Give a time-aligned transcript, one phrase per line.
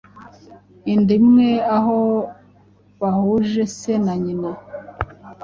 [0.93, 1.97] inda imwe, aho
[2.99, 4.51] bahuje se na nyina